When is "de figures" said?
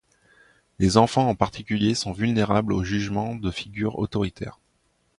3.35-3.99